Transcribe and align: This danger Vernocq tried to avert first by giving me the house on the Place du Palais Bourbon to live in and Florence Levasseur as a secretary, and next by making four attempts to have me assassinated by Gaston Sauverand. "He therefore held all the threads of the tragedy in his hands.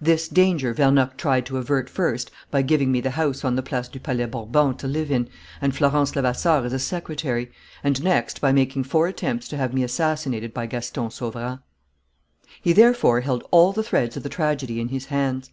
This 0.00 0.26
danger 0.26 0.74
Vernocq 0.74 1.16
tried 1.16 1.46
to 1.46 1.56
avert 1.56 1.88
first 1.88 2.32
by 2.50 2.60
giving 2.60 2.90
me 2.90 3.00
the 3.00 3.10
house 3.12 3.44
on 3.44 3.54
the 3.54 3.62
Place 3.62 3.86
du 3.86 4.00
Palais 4.00 4.24
Bourbon 4.26 4.76
to 4.78 4.88
live 4.88 5.12
in 5.12 5.28
and 5.60 5.76
Florence 5.76 6.16
Levasseur 6.16 6.64
as 6.64 6.72
a 6.72 6.78
secretary, 6.80 7.52
and 7.84 8.02
next 8.02 8.40
by 8.40 8.50
making 8.50 8.82
four 8.82 9.06
attempts 9.06 9.46
to 9.46 9.56
have 9.56 9.72
me 9.72 9.84
assassinated 9.84 10.52
by 10.52 10.66
Gaston 10.66 11.08
Sauverand. 11.12 11.60
"He 12.60 12.72
therefore 12.72 13.20
held 13.20 13.44
all 13.52 13.72
the 13.72 13.84
threads 13.84 14.16
of 14.16 14.24
the 14.24 14.28
tragedy 14.28 14.80
in 14.80 14.88
his 14.88 15.04
hands. 15.06 15.52